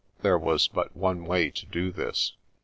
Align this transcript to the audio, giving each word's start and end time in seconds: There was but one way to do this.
There 0.23 0.39
was 0.39 0.67
but 0.67 0.97
one 0.97 1.25
way 1.25 1.51
to 1.51 1.65
do 1.67 1.91
this. 1.91 2.33